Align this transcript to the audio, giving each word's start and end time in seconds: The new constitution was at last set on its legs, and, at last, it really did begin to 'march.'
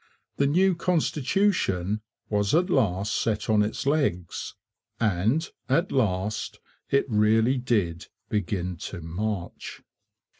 The 0.37 0.47
new 0.47 0.73
constitution 0.73 2.01
was 2.27 2.55
at 2.55 2.71
last 2.71 3.15
set 3.15 3.51
on 3.51 3.61
its 3.61 3.85
legs, 3.85 4.55
and, 4.99 5.47
at 5.69 5.91
last, 5.91 6.59
it 6.89 7.05
really 7.07 7.59
did 7.59 8.07
begin 8.27 8.77
to 8.77 8.99
'march.' 9.01 9.83